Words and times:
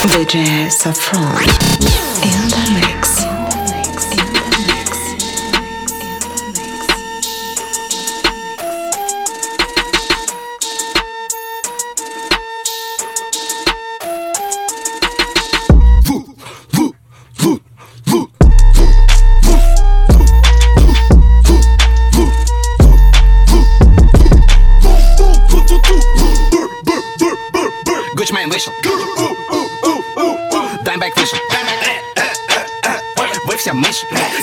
DJ 0.00 0.70
Saffron 0.70 1.42
in 2.22 2.48
the 2.48 2.89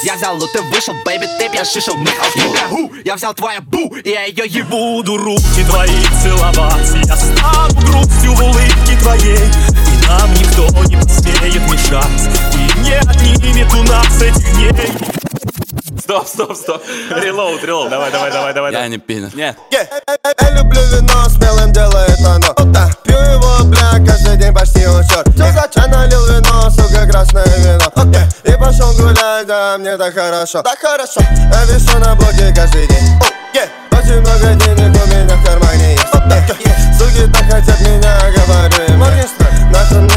Я 0.04 0.16
взял 0.16 0.36
лут 0.38 0.56
и 0.56 0.60
вышел, 0.60 0.94
бэйби, 1.06 1.28
ты 1.38 1.50
пьяшишил 1.50 1.96
Ху, 2.70 2.92
Я 3.04 3.16
взял 3.16 3.34
твою 3.34 3.62
бу, 3.62 3.96
и 3.96 4.10
я 4.10 4.26
ее 4.26 4.46
ебу 4.48 4.98
Буду 4.98 5.18
руки 5.18 5.64
твои 5.70 6.04
целовать 6.24 6.90
Я 7.06 7.16
стану 7.16 7.74
грустью 7.82 8.34
в 8.34 8.44
улыбке 8.44 8.98
твоей 9.00 9.38
И 9.38 10.08
нам 10.08 10.34
никто 10.34 10.68
не 10.86 10.96
посмеет 10.96 11.62
мешать 11.70 12.06
И 12.54 12.80
не 12.80 12.94
отнимет 12.94 13.74
у 13.74 13.84
нас 13.84 14.22
этих 14.22 14.56
дней 14.56 14.92
Стоп, 16.00 16.26
стоп, 16.26 16.56
стоп. 16.56 16.82
Релоуд, 17.10 17.62
релоуд. 17.64 17.90
Давай, 17.90 18.10
давай, 18.12 18.32
давай, 18.32 18.54
давай. 18.54 18.72
Я 18.72 18.88
не 18.88 18.98
пидор. 18.98 19.30
Нет. 19.36 19.58
Я 19.72 20.50
люблю 20.52 20.80
вино, 20.84 21.26
смелым 21.28 21.74
делает 21.74 22.18
оно. 22.26 22.56
Пью 23.04 23.18
его, 23.18 23.66
бля, 23.66 23.92
каждый 24.06 24.38
день 24.38 24.54
почти 24.54 24.86
он 24.86 25.04
черт 25.04 25.28
Что 25.34 25.52
за 25.52 25.70
чай 25.74 25.90
налил 25.90 26.26
вино, 26.28 26.70
сука, 26.70 27.06
красное 27.08 27.46
вино 27.58 27.77
пошел 28.68 28.94
гулять, 28.94 29.48
да, 29.48 29.78
мне 29.78 29.96
так 29.98 30.14
хорошо. 30.14 30.62
Так 30.62 30.80
хорошо, 30.80 31.22
я 31.54 31.64
вешу 31.66 31.98
на 32.00 32.16
блоке 32.16 32.54
каждый 32.54 32.86
день. 32.88 33.18
Oh, 33.22 33.32
yeah. 33.54 33.70
Очень 33.98 34.20
много 34.20 34.54
денег 34.56 35.04
у 35.04 35.08
меня 35.08 35.36
в 35.36 35.46
кармане 35.46 35.94
есть. 35.94 36.14
Oh, 36.14 36.28
yeah. 36.28 36.98
Суки 36.98 37.32
так 37.32 37.46
хотят 37.50 37.80
меня, 37.80 38.14
говорю 38.36 38.94
им. 38.94 39.00
Нахуй 39.72 40.02
мне, 40.02 40.17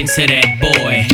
happened 0.00 0.16
to 0.16 0.26
that 0.32 0.48
boy? 0.60 1.04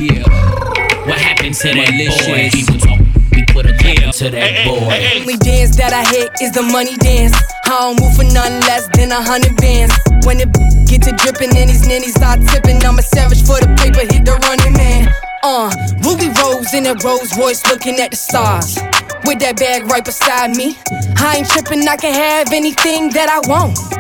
What 1.11 1.19
happened 1.19 1.55
to 1.55 1.69
that 1.75 1.91
boy? 1.91 2.51
He 2.55 2.63
was 2.71 2.83
talking, 2.83 3.11
we 3.35 3.43
put 3.51 3.67
a 3.67 3.75
clap 3.79 4.15
to 4.15 4.31
that 4.31 4.67
boy. 4.67 4.95
only 5.19 5.37
dance 5.43 5.75
that 5.77 5.91
I 5.91 6.07
hit 6.15 6.31
is 6.41 6.53
the 6.53 6.63
money 6.63 6.95
dance. 6.99 7.35
I 7.67 7.83
don't 7.83 7.99
move 7.99 8.15
for 8.15 8.23
nothing 8.23 8.61
less 8.63 8.87
than 8.95 9.11
a 9.11 9.19
hundred 9.19 9.57
bands. 9.57 9.95
When 10.23 10.39
it 10.39 10.53
get 10.87 11.03
to 11.03 11.13
dripping 11.19 11.57
and 11.57 11.71
these 11.71 11.87
ninnies 11.87 12.15
start 12.15 12.39
tipping, 12.47 12.79
I'm 12.87 12.99
a 12.99 13.03
savage 13.03 13.43
for 13.43 13.59
the 13.59 13.67
paper, 13.75 14.07
hit 14.07 14.23
the 14.23 14.39
running 14.47 14.75
man. 14.79 15.11
Uh, 15.43 15.71
Ruby 16.07 16.31
Rose 16.39 16.75
in 16.75 16.85
that 16.87 17.03
Rolls 17.03 17.35
Royce 17.39 17.67
looking 17.67 17.99
at 17.99 18.11
the 18.11 18.17
stars. 18.17 18.79
With 19.27 19.43
that 19.43 19.59
bag 19.59 19.91
right 19.91 20.05
beside 20.05 20.55
me. 20.55 20.79
I 21.19 21.43
ain't 21.43 21.51
tripping, 21.51 21.83
I 21.89 21.97
can 21.97 22.15
have 22.15 22.53
anything 22.53 23.11
that 23.11 23.27
I 23.27 23.43
want. 23.51 23.96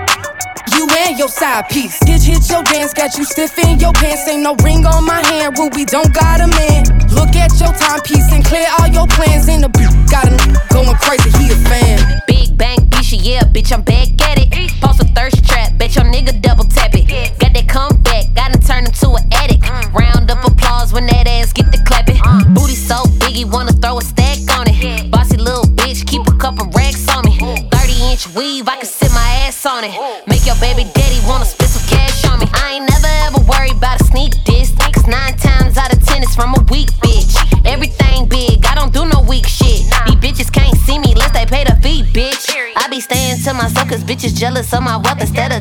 You 0.76 0.86
and 1.08 1.18
your 1.18 1.28
side 1.28 1.70
piece. 1.70 1.98
Hit, 2.04 2.22
hit 2.22 2.50
your 2.50 2.62
dance, 2.62 2.92
got 2.92 3.16
you 3.16 3.24
stiff 3.24 3.58
in 3.58 3.80
your 3.80 3.94
pants. 3.94 4.28
Ain't 4.28 4.42
no 4.42 4.54
ring 4.56 4.84
on 4.84 5.06
my 5.06 5.24
hand, 5.24 5.58
Ruby 5.58 5.86
don't 5.86 6.12
got 6.12 6.42
a 6.42 6.46
man. 6.46 6.84
Look 7.16 7.34
at 7.34 7.58
your 7.58 7.72
timepiece 7.72 8.30
and 8.30 8.44
clear 8.44 8.68
all 8.78 8.88
your 8.88 9.06
plans 9.06 9.48
in 9.48 9.62
the. 9.62 9.68
Got 10.10 10.28
him 10.28 10.36
going 10.68 10.96
crazy, 10.98 11.30
he 11.38 11.50
a 11.50 11.56
fan. 11.64 12.22
Big 12.26 12.58
bang, 12.58 12.76
bitch, 12.90 13.18
yeah, 13.24 13.44
bitch, 13.44 13.72
I'm 13.72 13.82
back 13.82 14.08
at 14.20 14.38
it. 14.38 14.65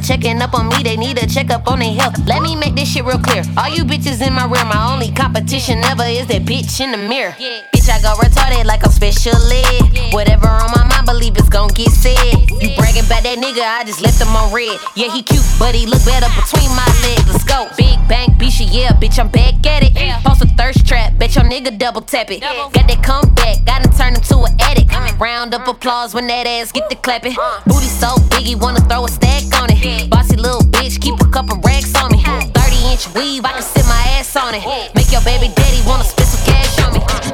Checking 0.05 0.39
up 0.41 0.53
on 0.53 0.69
me, 0.69 0.83
they 0.83 0.95
need 0.97 1.17
a 1.17 1.25
check 1.25 1.49
up 1.49 1.67
on 1.67 1.79
their 1.79 1.93
health. 1.93 2.15
Let 2.27 2.41
me 2.43 2.55
make 2.55 2.75
this 2.75 2.91
shit 2.91 3.03
real 3.05 3.17
clear. 3.17 3.43
All 3.57 3.69
you 3.69 3.83
bitches 3.83 4.21
in 4.25 4.33
my 4.33 4.45
rear, 4.45 4.63
my 4.65 4.93
only 4.93 5.11
competition 5.11 5.83
ever 5.83 6.03
is 6.03 6.27
that 6.27 6.43
bitch 6.43 6.79
in 6.79 6.91
the 6.91 6.97
mirror. 6.97 7.31
Bitch, 7.31 7.89
I 7.89 7.99
go 8.01 8.13
retarded 8.21 8.65
like 8.65 8.85
I'm 8.85 8.91
special 8.91 9.33
ed. 9.33 10.13
Whatever 10.13 10.47
on 10.47 10.69
my 10.71 10.85
mind, 10.85 11.05
believe 11.07 11.35
it's 11.37 11.49
gon' 11.49 11.69
get 11.69 11.89
said. 11.89 12.15
You 12.61 12.75
bragging 12.77 13.05
about 13.05 13.23
that 13.25 13.37
nigga, 13.41 13.65
I 13.65 13.83
just 13.83 14.01
left 14.01 14.21
him 14.21 14.29
on 14.29 14.53
red. 14.53 14.77
Yeah, 14.95 15.11
he 15.11 15.23
cute, 15.23 15.43
but 15.57 15.73
he 15.73 15.87
look 15.87 16.05
better 16.05 16.29
between 16.37 16.69
my 16.77 16.85
legs. 17.01 17.25
Let's 17.25 17.43
go. 17.43 17.67
Big 17.75 17.97
bang, 18.07 18.29
bitch, 18.37 18.61
yeah, 18.61 18.93
bitch, 18.93 19.17
I'm 19.17 19.29
back 19.29 19.65
at 19.65 19.83
it. 19.83 19.93
Post 20.23 20.44
thirst 20.57 20.87
trap, 20.87 21.17
bet 21.17 21.35
your 21.35 21.45
nigga 21.45 21.77
double 21.77 22.01
tap 22.01 22.31
it. 22.31 22.41
Got 22.41 22.73
that 22.73 23.03
comeback, 23.03 23.65
gotta 23.65 23.89
turn 23.97 24.15
him 24.15 24.21
to 24.21 24.37
an 24.43 24.55
addict. 24.61 24.91
Round 25.19 25.53
up 25.53 25.67
applause 25.67 26.13
when 26.13 26.27
that 26.27 26.47
ass 26.47 26.71
get 26.71 26.89
the 26.89 26.95
clapping. 26.95 27.35
Booty 27.65 27.85
so 27.85 28.15
big, 28.29 28.41
he 28.41 28.55
wanna 28.55 28.81
throw 28.81 29.05
a 29.05 29.09
stack 29.09 29.43
on 29.61 29.69
it. 29.71 30.09
Bossy 30.09 30.35
little 30.35 30.61
bitch, 30.61 30.99
keep 30.99 31.19
a 31.21 31.29
couple 31.29 31.57
racks 31.63 31.95
on 31.95 32.11
me. 32.11 32.23
30 32.23 32.51
inch 32.91 33.07
weave, 33.15 33.45
I 33.45 33.53
can 33.53 33.61
sit 33.61 33.85
my 33.85 34.01
ass 34.17 34.35
on 34.35 34.55
it. 34.55 34.63
Make 34.95 35.11
your 35.11 35.21
baby 35.21 35.53
daddy 35.55 35.81
wanna 35.87 36.03
spit 36.03 36.24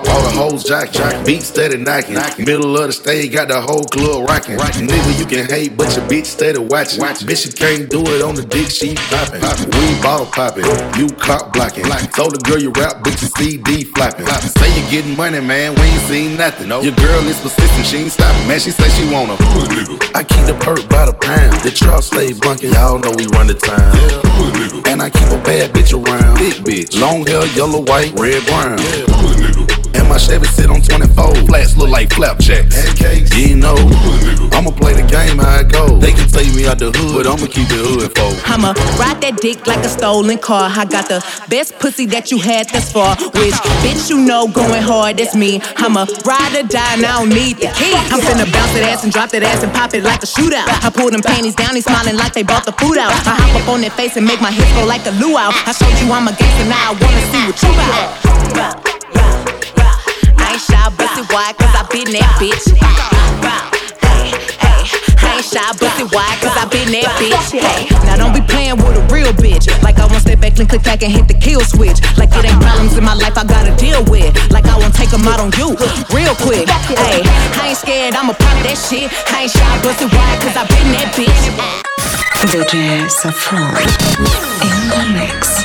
All 0.09 0.21
the 0.24 0.31
hoes 0.31 0.63
jock 0.63 0.92
jock, 0.92 1.25
beat 1.25 1.44
steady 1.44 1.77
knocking. 1.77 2.15
Middle 2.45 2.77
of 2.77 2.88
the 2.88 2.94
stage, 2.94 3.31
got 3.31 3.48
the 3.48 3.62
whole 3.62 3.86
club 3.86 4.27
rocking. 4.27 4.57
Nigga, 4.57 5.19
you 5.19 5.25
can 5.25 5.45
hate, 5.48 5.77
but 5.77 5.95
your 5.95 6.06
bitch 6.07 6.25
steady 6.25 6.59
watching. 6.59 7.01
Bitch, 7.01 7.45
you 7.45 7.53
can't 7.53 7.89
do 7.89 8.01
it 8.07 8.21
on 8.21 8.36
the 8.36 8.44
dick, 8.44 8.69
she 8.69 8.95
popping. 8.95 9.42
We 9.42 10.01
bottle 10.01 10.25
popping, 10.25 10.65
you 11.00 11.09
clock 11.15 11.53
blocking. 11.53 11.86
Told 12.13 12.36
the 12.36 12.42
girl 12.44 12.59
you 12.59 12.71
rap, 12.71 13.03
bitch, 13.03 13.21
you 13.21 13.30
CD 13.38 13.83
flapping. 13.83 14.25
Say 14.25 14.69
you 14.80 14.89
getting 14.89 15.15
money, 15.15 15.39
man, 15.39 15.75
we 15.75 15.81
ain't 15.81 16.01
seen 16.01 16.38
nothing. 16.38 16.68
Your 16.69 16.95
girl 16.95 17.21
is 17.27 17.39
persistent, 17.39 17.86
she 17.86 17.98
ain't 17.98 18.12
stopping, 18.12 18.48
man. 18.48 18.59
She 18.59 18.71
say 18.71 18.89
she 18.89 19.12
wanna. 19.12 19.36
Nigga 19.36 20.15
I 20.15 20.24
keep 20.24 20.45
the 20.45 20.56
perk 20.59 20.88
by 20.89 21.06
the 21.06 21.13
pound. 21.13 21.53
The 21.62 21.71
truck 21.71 22.03
stay 22.03 22.33
bunking, 22.33 22.74
y'all 22.74 23.00
know 23.00 23.12
we 23.18 23.27
run 23.27 23.48
the 23.48 23.53
town. 23.53 23.95
And 24.88 25.01
I 25.01 25.09
keep 25.09 25.30
a 25.30 25.42
bad 25.44 25.71
bitch 25.71 25.94
around. 25.94 26.38
Big 26.38 26.53
bitch, 26.65 27.00
long 27.00 27.25
hair, 27.25 27.45
yellow, 27.56 27.81
white, 27.81 28.12
red, 28.19 28.45
brown. 28.45 29.90
And 30.11 30.17
my 30.17 30.17
7 30.17 30.43
sit 30.49 30.69
on 30.69 30.81
24. 30.81 31.47
Flats 31.47 31.77
look 31.77 31.89
like 31.89 32.11
flapjacks. 32.11 32.75
Pancakes. 32.75 33.31
You 33.37 33.55
know, 33.55 33.75
I'ma 34.51 34.71
play 34.71 34.93
the 34.93 35.07
game 35.07 35.37
how 35.37 35.61
it 35.61 35.71
goes. 35.71 36.01
They 36.01 36.11
can 36.11 36.27
take 36.27 36.53
me 36.53 36.67
out 36.67 36.79
the 36.79 36.91
hood, 36.91 37.23
but 37.23 37.27
I'ma 37.27 37.47
keep 37.47 37.69
the 37.69 37.79
hood 37.79 38.11
for. 38.11 38.27
I'ma 38.51 38.73
ride 38.99 39.21
that 39.21 39.39
dick 39.39 39.67
like 39.67 39.85
a 39.85 39.89
stolen 39.89 40.37
car. 40.37 40.67
I 40.67 40.83
got 40.83 41.07
the 41.07 41.23
best 41.47 41.79
pussy 41.79 42.07
that 42.07 42.31
you 42.31 42.39
had 42.39 42.67
thus 42.69 42.91
far. 42.91 43.15
Which 43.39 43.55
bitch 43.85 44.09
you 44.09 44.19
know 44.19 44.47
going 44.47 44.83
hard, 44.83 45.17
that's 45.17 45.35
me. 45.35 45.61
I'ma 45.77 46.05
ride 46.25 46.59
or 46.59 46.67
die 46.67 46.93
and 46.99 47.05
I 47.05 47.19
don't 47.19 47.29
need 47.29 47.63
the 47.63 47.71
key. 47.71 47.95
I'm 48.11 48.19
finna 48.19 48.51
bounce 48.51 48.73
that 48.75 48.83
ass 48.91 49.03
and 49.03 49.13
drop 49.13 49.29
that 49.31 49.43
ass 49.43 49.63
and 49.63 49.71
pop 49.71 49.93
it 49.93 50.03
like 50.03 50.23
a 50.23 50.27
shootout. 50.27 50.67
I 50.67 50.89
pull 50.89 51.09
them 51.11 51.21
panties 51.21 51.55
down, 51.55 51.73
they 51.73 51.81
smiling 51.81 52.17
like 52.17 52.33
they 52.33 52.43
bought 52.43 52.65
the 52.65 52.73
food 52.73 52.97
out. 52.97 53.11
I 53.23 53.39
hop 53.39 53.63
up 53.63 53.67
on 53.69 53.79
their 53.81 53.95
face 53.95 54.17
and 54.17 54.25
make 54.25 54.41
my 54.41 54.51
hips 54.51 54.71
go 54.73 54.83
like 54.83 55.05
a 55.05 55.13
luau. 55.23 55.53
I 55.53 55.71
showed 55.71 55.95
you 56.03 56.11
I'm 56.11 56.27
a 56.27 56.35
gangster, 56.35 56.67
now 56.67 56.91
I 56.91 56.99
wanna 56.99 57.23
see 57.31 57.41
what 57.47 57.57
you 57.63 57.71
about. 57.71 58.91
I 60.51 60.59
ain't 60.59 60.68
shy, 60.68 60.83
busted 61.00 61.31
wide, 61.31 61.56
cause 61.56 61.71
I 61.71 61.88
been 61.88 62.12
that 62.12 62.27
bitch. 62.36 62.68
Hey, 64.03 64.36
hey, 64.59 64.83
I 65.24 65.39
ain't 65.39 65.48
shy, 65.48 65.63
busted 65.80 66.12
wide, 66.12 66.36
cause 66.44 66.51
I 66.59 66.68
been 66.68 66.92
that 66.92 67.07
bitch. 67.15 67.56
Hey, 67.56 67.88
now 68.03 68.19
don't 68.19 68.36
be 68.36 68.44
playing 68.44 68.75
with 68.83 69.00
a 69.00 69.03
real 69.07 69.31
bitch. 69.31 69.71
Like 69.80 69.95
I 69.95 70.12
won't 70.12 70.27
step 70.27 70.44
back 70.44 70.59
and 70.59 70.68
click 70.68 70.83
back 70.83 71.07
and 71.07 71.12
hit 71.12 71.31
the 71.31 71.39
kill 71.39 71.63
switch. 71.63 72.03
Like 72.19 72.36
it 72.36 72.44
ain't 72.44 72.59
problems 72.59 73.00
in 73.00 73.03
my 73.07 73.15
life 73.15 73.39
I 73.39 73.48
gotta 73.48 73.71
deal 73.80 74.03
with. 74.12 74.27
Like 74.51 74.68
I 74.68 74.75
won't 74.75 74.92
take 74.92 75.15
them 75.15 75.24
out 75.24 75.39
on 75.39 75.56
you 75.56 75.71
real 76.12 76.36
quick. 76.44 76.68
Hey, 76.68 77.24
I 77.56 77.71
ain't 77.71 77.80
scared, 77.80 78.12
I'ma 78.12 78.36
pop 78.36 78.59
that 78.68 78.75
shit. 78.75 79.07
I 79.31 79.48
ain't 79.48 79.56
shy, 79.56 79.63
busted 79.80 80.12
wide, 80.12 80.36
cause 80.44 80.59
I 80.59 80.68
been 80.68 80.92
that 81.00 81.15
bitch. 81.15 81.48
DJ 82.51 83.07
Saffron 83.07 83.71
in 84.68 84.83
the 84.92 85.00
mix. 85.15 85.63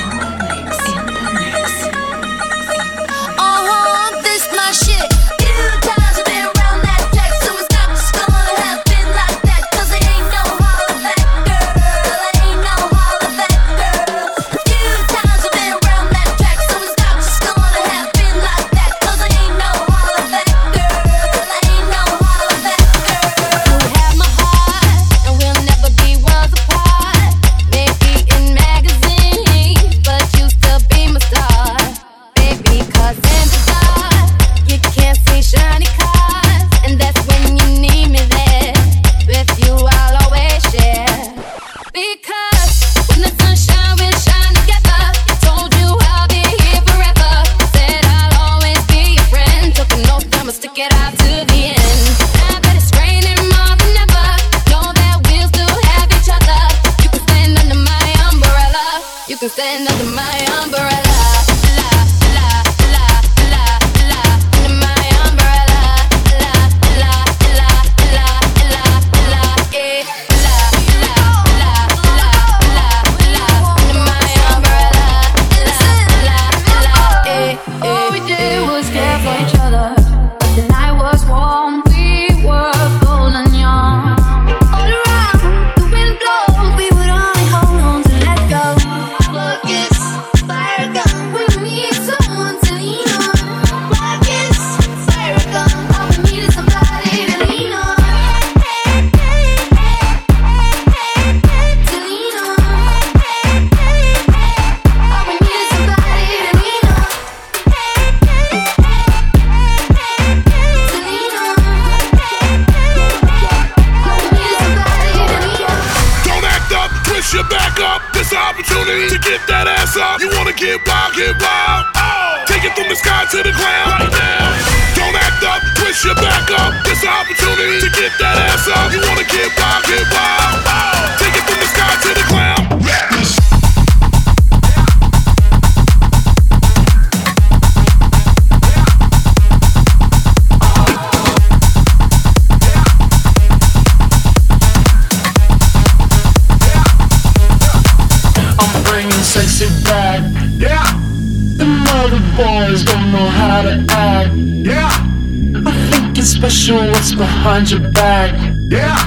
Behind 157.46 157.70
your 157.70 157.92
back. 157.92 158.32
Yeah. 158.68 158.98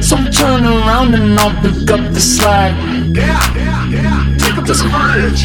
So 0.00 0.16
turn 0.30 0.64
around 0.64 1.14
and 1.14 1.38
I'll 1.38 1.54
pick 1.60 1.90
up 1.90 2.04
the 2.14 2.20
slack. 2.20 2.72
Yeah, 3.14 3.38
yeah, 3.54 3.96
yeah. 3.96 4.36
Take 4.38 4.56
up 4.56 4.64
the 4.64 4.76
bridge. 4.94 5.42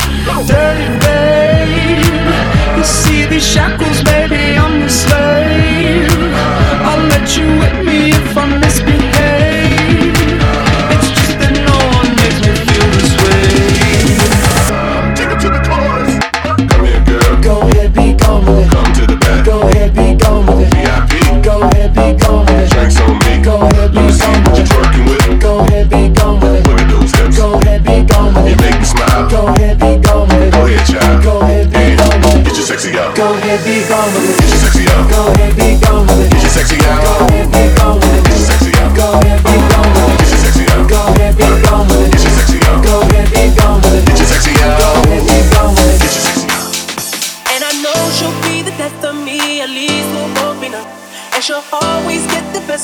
Dirty 0.48 0.88
babe. 1.04 2.78
You 2.78 2.84
see 2.86 3.26
these 3.26 3.46
shackles, 3.46 4.02
baby, 4.04 4.49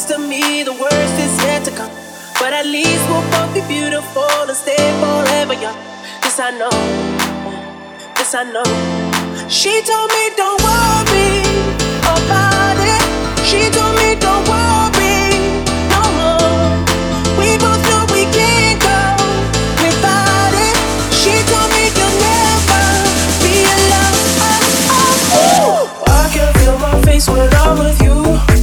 the 0.08 0.20
me, 0.20 0.62
the 0.62 0.74
worst 0.74 1.16
is 1.18 1.34
yet 1.44 1.66
to 1.66 1.72
come. 1.72 1.90
But 2.40 2.54
at 2.54 2.66
least 2.66 3.02
we'll 3.10 3.26
both 3.34 3.54
be 3.54 3.62
beautiful 3.68 4.30
and 4.46 4.56
stay 4.56 4.78
forever 5.02 5.54
young. 5.54 5.78
This 6.22 6.40
I 6.40 6.52
know, 6.52 6.70
this 8.16 8.36
I 8.36 8.44
know. 8.44 8.68
She 9.50 9.82
told 9.82 10.10
me 10.14 10.24
don't 10.38 10.62
worry 10.62 11.42
about 12.06 12.78
it. 12.78 13.04
She 13.50 13.70
told 13.74 13.96
me 13.98 14.14
don't 14.22 14.46
worry 14.46 15.58
no 15.90 16.02
more. 16.20 16.86
We 17.40 17.58
both 17.58 17.82
know 17.90 18.06
we 18.14 18.30
can't 18.30 18.78
go 18.78 19.00
without 19.82 20.54
it. 20.54 20.78
She 21.18 21.34
told 21.50 21.70
me 21.74 21.90
you'll 21.98 22.18
never 22.22 22.86
be 23.42 23.56
alone. 23.74 24.18
Oh, 24.94 25.34
oh. 25.34 26.04
I 26.06 26.30
can 26.30 26.54
feel 26.60 26.78
Во 26.78 28.55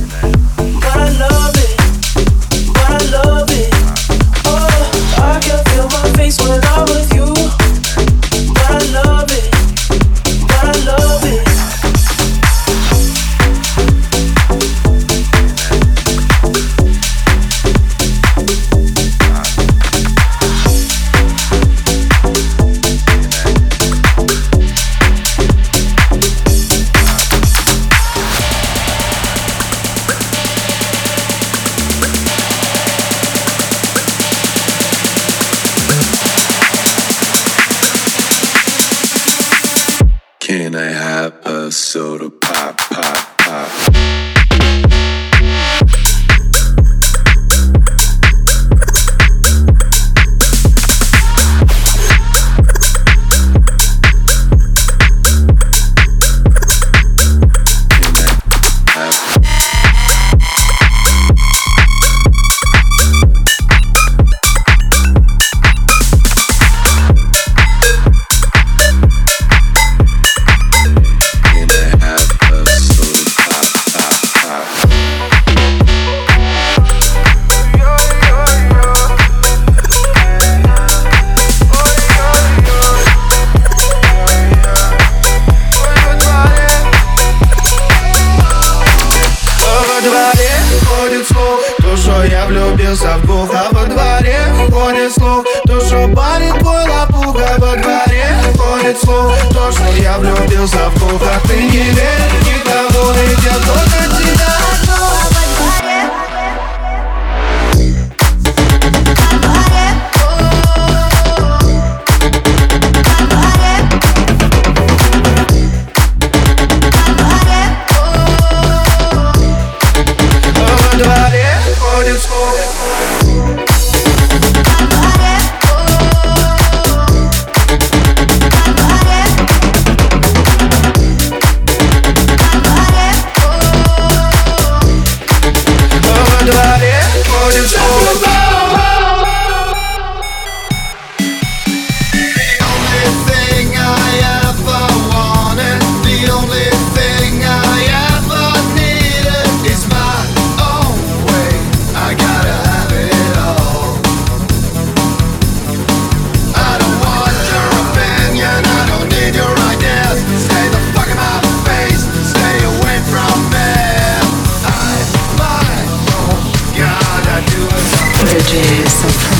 myself 169.02 169.31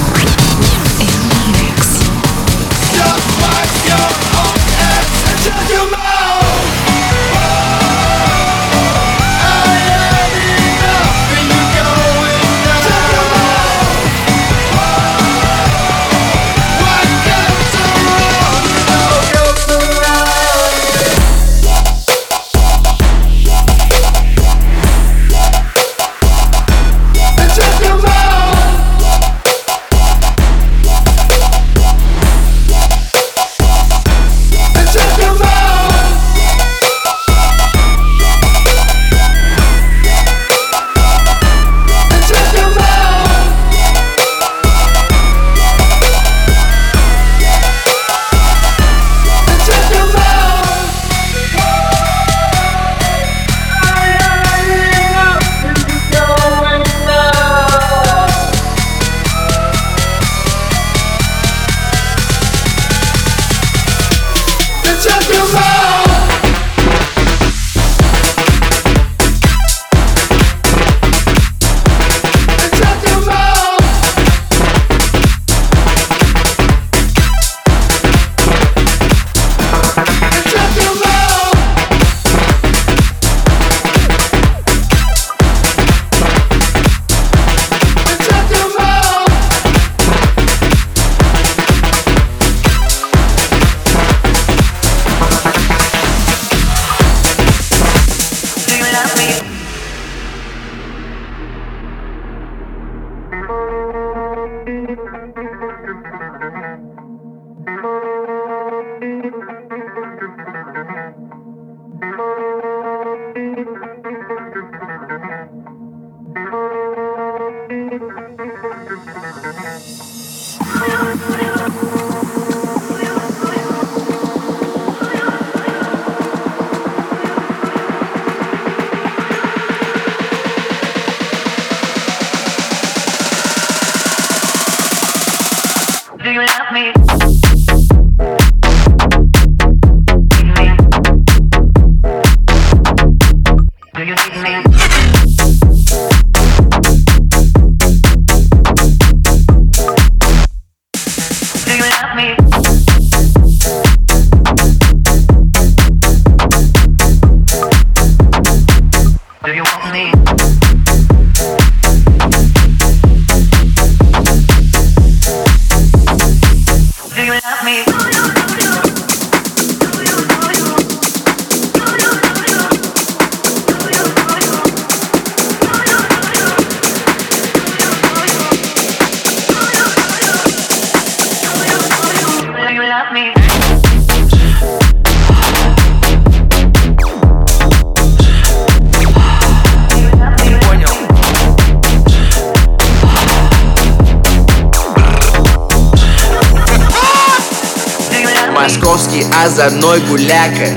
московский 198.63 199.27
а 199.35 199.47
озорной 199.47 200.01
гуляка. 200.03 200.69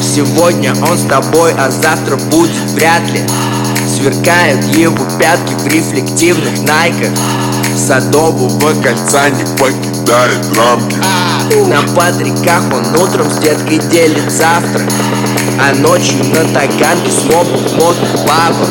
Сегодня 0.00 0.72
он 0.88 0.96
с 0.96 1.02
тобой, 1.06 1.52
а 1.58 1.70
завтра 1.70 2.16
будет 2.16 2.70
вряд 2.70 3.02
ли. 3.10 3.20
Сверкают 3.88 4.64
его 4.76 5.04
пятки 5.18 5.54
в 5.54 5.66
рефлективных 5.66 6.62
найках. 6.62 7.10
Садового 7.76 8.80
кольца 8.80 9.28
не 9.30 9.44
покидает 9.58 10.56
рамки. 10.56 10.96
На 11.68 11.82
Патриках 11.94 12.62
он 12.72 13.02
утром 13.02 13.28
с 13.30 13.38
деткой 13.38 13.78
делит 13.78 14.32
завтрак 14.32 14.82
А 15.60 15.72
ночью 15.76 16.24
на 16.24 16.44
таганке 16.52 17.08
с 17.08 17.22
мобом 17.32 17.62
мод 17.76 17.96
баба 18.26 18.66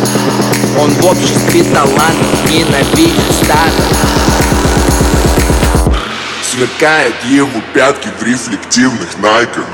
Он 0.77 0.89
в 0.89 1.05
обществе 1.05 1.63
талантов 1.63 2.51
ненавидит 2.51 3.23
стадо 3.31 4.24
сверкают 6.55 7.15
его 7.25 7.61
пятки 7.73 8.07
в 8.17 8.23
рефлективных 8.23 9.17
найках. 9.19 9.65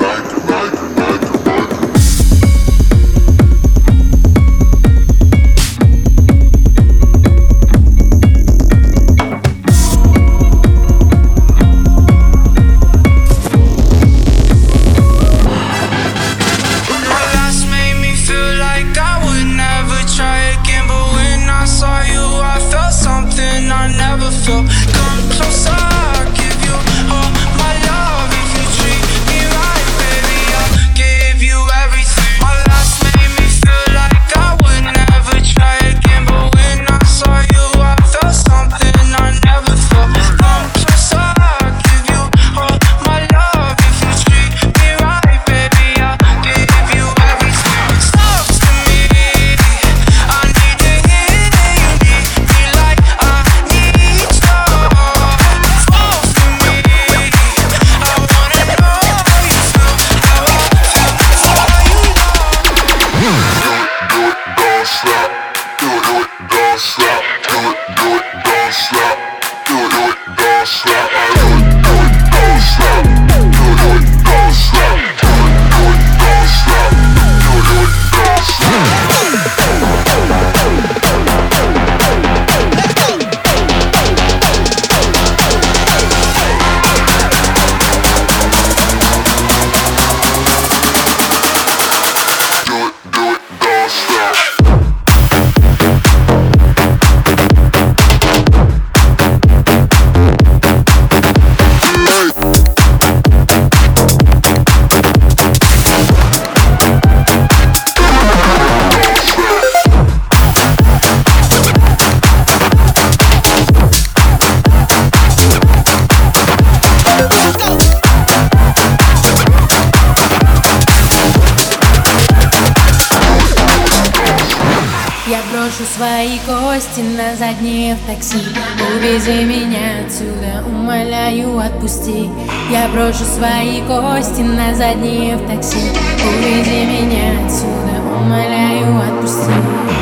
проси 128.32 128.62
Увези 128.96 129.44
меня 129.44 130.04
отсюда, 130.04 130.64
умоляю, 130.66 131.58
отпусти. 131.58 132.30
Я 132.70 132.88
брошу 132.88 133.24
свои 133.24 133.80
кости 133.82 134.40
на 134.40 134.74
задние 134.74 135.36
в 135.36 135.46
такси. 135.48 135.78
Увези 136.24 136.84
меня 136.84 137.44
отсюда, 137.44 138.00
умоляю, 138.16 138.98
отпусти. 138.98 139.52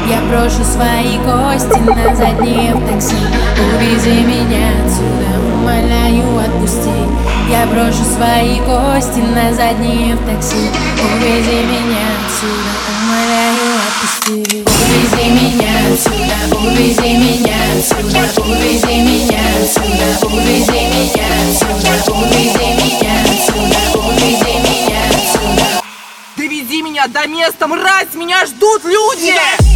Я 0.08 0.20
брошу 0.28 0.64
свои 0.64 1.18
кости 1.18 1.78
на 1.80 2.14
задние 2.14 2.74
в 2.74 2.86
такси. 2.88 3.16
Увези 3.76 4.22
меня 4.22 4.70
отсюда, 4.84 5.54
умоляю, 5.54 6.38
отпусти. 6.40 6.90
Я 7.48 7.66
брошу 7.66 8.04
свои 8.04 8.58
кости 8.60 9.20
на 9.20 9.52
задние 9.54 10.16
в 10.16 10.26
такси. 10.26 10.70
Увези 11.14 11.62
меня 11.64 12.06
отсюда, 12.26 12.72
умоляю, 12.90 13.70
отпусти. 13.86 14.64
Увези 14.64 15.30
меня 15.30 15.92
отсюда 15.92 16.29
увези 16.60 17.16
меня 17.16 17.56
отсюда, 17.76 18.28
увези 18.42 19.00
меня 19.00 19.40
отсюда, 19.62 20.26
увези 20.26 20.86
меня 20.86 21.26
отсюда, 21.48 22.12
увези 22.12 22.68
меня 22.76 23.22
отсюда, 23.24 23.98
увези 23.98 24.54
меня 24.58 25.02
отсюда. 25.08 25.82
Довези 26.36 26.82
меня 26.82 27.06
до 27.08 27.26
места, 27.26 27.66
мразь, 27.66 28.14
меня 28.14 28.44
ждут 28.46 28.84
люди! 28.84 29.34
Yeah! 29.34 29.69